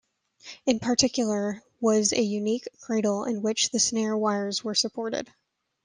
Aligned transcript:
In 0.65 0.79
particular 0.79 1.61
was 1.79 2.11
a 2.11 2.19
unique 2.23 2.67
cradle 2.79 3.23
in 3.25 3.43
which 3.43 3.69
the 3.69 3.77
snare 3.77 4.17
wires 4.17 4.63
were 4.63 4.73
supported. 4.73 5.31